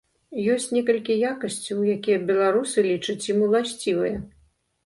Ёсць 0.53 0.63
некалькі 0.77 1.17
якасцяў, 1.31 1.83
якія 1.97 2.23
беларусы 2.31 2.77
лічаць 2.89 3.21
ім 3.35 3.47
уласцівыя. 3.49 4.17